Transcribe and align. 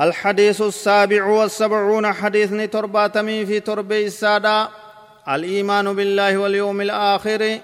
الحديث 0.00 0.62
السابع 0.62 1.24
والسبعون 1.24 2.12
حديث 2.12 2.52
ترباتمي 2.52 3.46
في 3.46 3.60
تربي 3.60 4.06
السادة 4.06 4.68
الإيمان 5.28 5.92
بالله 5.96 6.38
واليوم 6.38 6.80
الآخر 6.80 7.58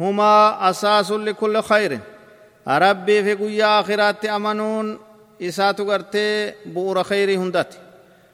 هما 0.00 0.70
أساس 0.70 1.10
لكل 1.10 1.62
خير. 1.62 1.98
ربي 2.68 3.24
في 3.24 3.34
قيا 3.34 3.80
آخرات 3.80 4.24
أمنون 4.24 4.98
إسات 5.42 5.80
قرتي 5.80 6.52
بور 6.66 7.02
خير 7.02 7.38
هندت. 7.38 7.78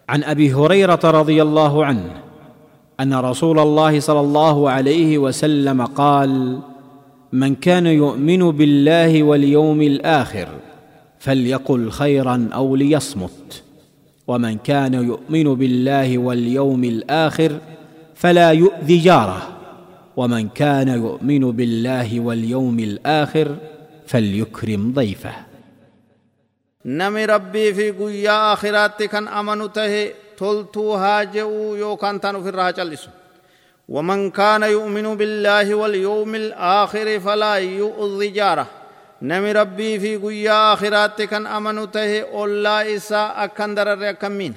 عن 0.09 0.25
أبي 0.25 0.55
هريرة 0.55 1.01
رضي 1.05 1.43
الله 1.43 1.85
عنه 1.85 2.23
أن 3.01 3.15
رسول 3.15 3.59
الله 3.59 4.01
صلى 4.01 4.21
الله 4.21 4.71
عليه 4.71 5.19
وسلم 5.19 5.85
قال 5.85 6.61
من 7.33 7.55
كان 7.55 7.87
يؤمن 7.87 8.51
بالله 8.51 9.23
واليوم 9.23 9.83
الآخر 9.83 10.49
فليقل 11.25 11.91
خيرا 11.91 12.49
أو 12.55 12.77
ليصمت. 12.77 13.63
ومن 14.27 14.59
كان 14.59 14.95
يؤمن 14.95 15.55
بالله 15.55 16.19
واليوم 16.19 16.85
الآخر 16.85 17.53
فلا 18.15 18.51
يؤذي 18.51 18.99
جاره. 18.99 19.43
ومن 20.17 20.49
كان 20.49 20.89
يؤمن 20.89 21.45
بالله 21.59 22.21
واليوم 22.21 22.79
الآخر 22.79 23.57
فليكرم 24.07 24.93
ضيفه. 24.93 25.35
نمي 26.85 27.25
ربي 27.25 27.75
في 27.75 27.91
قيا 27.91 28.53
آخرات 28.53 29.03
كان 29.03 29.29
أمنوا 29.29 29.67
ته 29.67 30.11
تلتو 30.37 30.95
هاجئوا 30.95 31.77
يو 31.77 31.97
كان 31.97 32.19
في 32.19 32.49
الرها 32.49 32.73
ومن 33.89 34.31
كان 34.31 34.63
يؤمن 34.63 35.17
بالله 35.17 35.75
واليوم 35.75 36.35
الآخر 36.35 37.21
فلا 37.21 37.55
يؤذي 37.55 38.29
جاره 38.29 38.67
nami 39.29 39.51
rabbii 39.61 39.97
fi 40.03 40.11
guyyaa 40.25 40.73
akhiraatti 40.75 41.25
kan 41.33 41.45
amanu 41.57 41.83
tahe 41.95 42.19
ollaa 42.43 42.83
isaa 42.97 43.29
akkan 43.45 43.71
dararre 43.77 44.09
akkammiin 44.15 44.55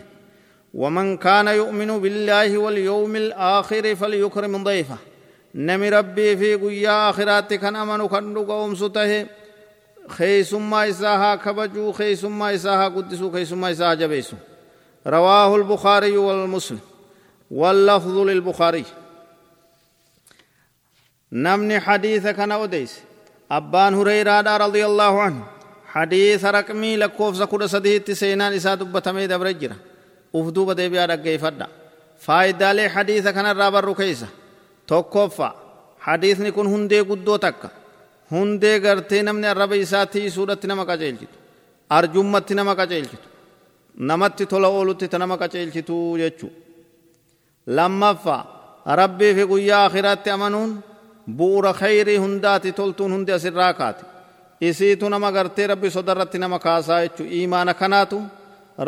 ومن 0.74 1.18
كان 1.18 1.48
يؤمن 1.48 2.00
بالله 2.00 2.58
واليوم 2.58 3.16
الآخر 3.16 3.96
فليكرم 3.96 4.64
ضيفه 4.64 4.98
نمي 5.56 5.90
ربي 5.90 6.38
في 6.38 6.56
قيا 6.56 7.10
آخرات 7.10 7.54
كان 7.54 7.76
أمن 7.76 8.08
كان 8.08 8.38
قوم 8.38 8.76
سته 8.76 9.26
خيسما 10.08 10.90
إساها 10.90 11.36
كبجو 11.36 11.92
خيسما 11.92 12.56
إساها 12.56 12.88
قدسو 12.88 13.32
خيسما 13.32 13.72
إساها 13.72 13.94
جبيسو 13.94 14.38
رواه 15.08 15.56
البخاري 15.56 16.18
والمسلم 16.18 16.80
واللفظ 17.52 18.18
للبخاري 18.18 18.86
نمني 21.32 21.80
حديث 21.80 22.28
كان 22.28 22.52
أوديس 23.52 23.58
abbaan 23.64 23.96
hureyraadha 23.96 24.58
radiyallaahu 24.58 25.20
anhu 25.20 25.46
hadiisa 25.86 26.52
raqmii 26.52 26.98
lakkoofsa 27.00 27.48
kudha 27.48 27.68
sadiitti 27.68 28.16
seenaan 28.16 28.54
isaa 28.54 28.80
dubbatamee 28.80 29.28
dabre 29.28 29.54
jira 29.54 29.76
uf 30.34 30.54
duuba 30.56 30.78
deebi'aa 30.78 31.08
dhaggeeffadha 31.08 31.68
faayidaalee 32.20 32.88
hadiisa 32.88 33.34
kanarraa 33.34 33.72
barru 33.72 33.96
keessa 33.96 34.28
tokkoffaa 34.88 35.54
hadiisni 36.00 36.52
kun 36.52 36.70
hundee 36.70 37.04
guddoo 37.04 37.38
takka 37.38 37.70
hundee 38.32 38.80
gartee 38.80 39.24
namni 39.24 39.48
arraba 39.48 39.76
isaa 39.76 40.06
tiisuudhatti 40.06 40.68
nama 40.68 40.86
qaceelchitu 40.86 41.38
arjummatti 41.90 42.56
nama 42.56 42.76
qaceelchitu 42.76 43.28
namatti 43.98 44.46
tola 44.46 44.68
oolutti 44.68 45.08
ta 45.08 45.18
nama 45.20 45.38
qaceelchitu 45.38 46.18
jechuu 46.18 46.52
lammaffaa 47.68 48.42
rabbii 48.86 49.34
fi 49.36 49.46
guyyaa 49.46 49.86
akhiraatti 49.86 50.30
amanuun 50.30 50.84
bu'uura 51.28 51.74
khayrii 51.74 52.18
hundaati 52.18 52.72
toltuun 52.72 53.12
hundi 53.12 53.32
asirraa 53.32 53.74
kaate 53.74 54.04
isiitu 54.62 55.10
nama 55.10 55.32
gartee 55.32 55.68
rabbi 55.68 55.90
soda 55.92 56.12
irratti 56.12 56.38
nama 56.40 56.60
kaasaa 56.60 57.02
jechuu 57.04 57.26
iimaana 57.38 57.74
kanaatu 57.74 58.22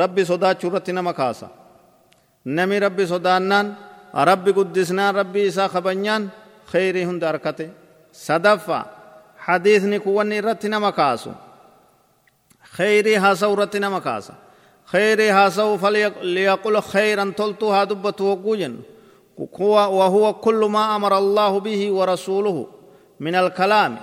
rabbi 0.01 0.25
sodaachuu 0.25 0.69
irratti 0.69 0.93
nama 0.93 1.13
kaasa 1.13 1.47
nami 2.45 2.79
rabbi 2.79 3.07
sodaannaan 3.07 3.67
rabbi 4.29 4.51
guddisnaan 4.53 5.15
rabbi 5.15 5.45
isaa 5.49 5.69
kabanyaan 5.69 6.31
khayrii 6.71 7.03
hunda 7.09 7.29
arkate 7.29 7.69
sadaffaa 8.11 8.83
hadiisni 9.45 9.99
kun 9.99 10.13
wanni 10.17 10.35
irratti 10.41 10.69
nama 10.69 10.91
kaasu 10.91 11.31
khayrii 12.77 13.15
haasa'u 13.23 13.53
irratti 13.53 13.79
nama 13.79 14.01
kaasa 14.01 14.33
khayrii 14.91 15.29
haasa'u 15.37 15.77
falyaqul 15.83 16.77
khayran 16.91 17.33
toltuu 17.39 17.71
haa 17.75 17.85
dubbatu 17.89 18.23
hogguu 18.29 18.55
jennu 18.61 18.81
وهو 19.38 20.32
كل 20.32 20.60
ما 20.74 20.96
أمر 20.96 21.18
الله 21.18 21.60
به 21.60 21.92
ورسوله 21.92 22.66
من 23.20 23.34
الكلام 23.34 23.96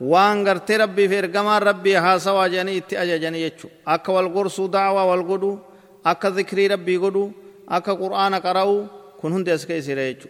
وان 0.00 0.48
غرتي 0.48 0.76
ربي 0.76 1.08
في 1.08 1.18
ارغما 1.18 1.58
ربي 1.58 1.96
هاسوا 1.96 2.46
جني 2.46 2.78
اتي 2.78 3.02
اججني 3.02 3.42
يچو 3.46 3.68
اك 3.86 4.08
والغرس 4.08 4.60
دعوة 4.60 5.04
والغدو 5.10 5.58
اك 6.06 6.26
ذكري 6.26 6.66
ربي 6.66 6.96
غدو 6.96 7.30
اك 7.68 7.90
قرآن 7.90 8.34
قرأو 8.34 8.86
كن 9.22 9.32
هند 9.32 9.48
اسكي 9.48 9.82
سيريچو 9.82 10.28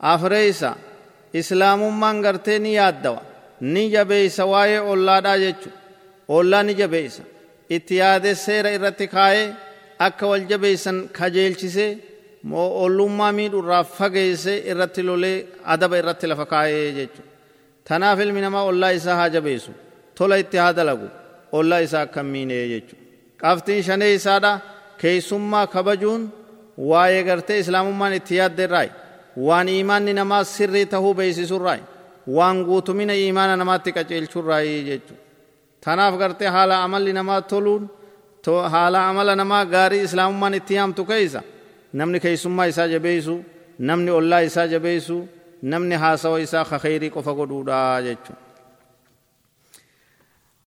افريسا 0.00 0.74
اسلام 1.36 2.00
من 2.00 2.26
غرتي 2.26 2.58
ني 2.58 2.72
يادوا 2.74 3.16
ني 3.62 3.88
جبيسا 3.88 4.42
واي 4.42 4.78
اولادا 4.78 5.34
يچو 5.34 5.70
اولا 6.30 6.62
ني 6.62 6.74
جبيسا 6.74 7.22
اتياد 7.72 8.32
سير 8.32 8.74
ارتكاي 8.74 9.52
اك 10.00 10.22
والجبيسن 10.22 11.06
خجيلچسه 11.16 11.96
ollummaa 12.53 13.31
miidhurraa 13.31 13.83
fageesse 13.83 14.53
irratti 14.71 15.01
lolee 15.03 15.45
adaba 15.73 15.97
irratti 15.97 16.27
lafa 16.27 16.45
kaa'ee 16.45 16.91
jechuudha. 16.97 17.31
Tanaaf 17.87 18.19
ilmi 18.19 18.41
namaa 18.41 18.63
ollaa 18.69 18.89
isaa 18.89 19.15
haa 19.15 19.29
jabeessu 19.29 19.71
tola 20.17 20.35
itti 20.37 20.57
haa 20.57 20.73
dalagu 20.73 21.07
ollaa 21.51 21.79
isaa 21.79 22.01
akka 22.01 22.23
miinee 22.23 22.67
jechuudha. 22.67 23.03
Qabxiin 23.41 23.83
shanee 23.83 24.13
isaadha 24.13 24.59
keessummaa 25.01 25.67
kabajuun 25.67 26.29
waa'ee 26.77 27.23
gartee 27.23 27.59
islaamummaan 27.59 28.13
itti 28.19 28.35
yaaddeerraayi 28.39 28.91
waan 29.47 29.67
iimaanni 29.69 30.13
namaa 30.13 30.43
sirrii 30.43 30.85
tahuu 30.85 31.13
beeksisurraayi 31.13 31.83
waan 32.37 32.57
guutumina 32.67 33.13
iimaana 33.13 33.55
namaatti 33.61 33.89
qaceelchurraayi 33.97 34.83
jechuudha. 34.89 35.21
Tanaaf 35.83 36.13
gartee 36.21 36.47
haala 36.55 36.83
amalli 36.83 37.13
namaa 37.13 37.41
toluun 37.41 37.83
haala 38.73 38.99
amala 39.09 39.35
namaa 39.35 39.65
gaarii 39.65 40.01
islaamummaan 40.07 40.53
itti 40.53 40.73
yaamtu 40.77 41.05
keessa. 41.05 41.41
Namni 41.99 42.19
keeysummaa 42.23 42.67
isaa 42.71 42.87
jabeeysu 42.93 43.35
namni 43.89 44.11
ollaa 44.19 44.41
isaa 44.49 44.67
jabeeysu 44.73 45.17
namni 45.73 45.95
haasawa 46.03 46.41
isaa 46.45 46.65
ka 46.71 46.77
kheyrii 46.85 47.11
qofa 47.15 47.33
godhuudha 47.39 47.77
jechuudha 48.07 48.44